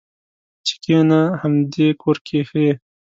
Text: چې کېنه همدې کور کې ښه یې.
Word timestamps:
چې 0.65 0.75
کېنه 0.83 1.21
همدې 1.41 1.87
کور 2.01 2.17
کې 2.27 2.39
ښه 2.47 2.59
یې. 2.65 2.73